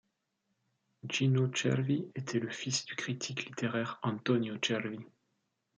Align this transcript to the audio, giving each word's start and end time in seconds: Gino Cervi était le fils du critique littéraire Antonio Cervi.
Gino 1.07 1.51
Cervi 1.53 2.09
était 2.15 2.39
le 2.39 2.49
fils 2.49 2.85
du 2.85 2.95
critique 2.95 3.45
littéraire 3.45 3.99
Antonio 4.01 4.55
Cervi. 4.59 5.05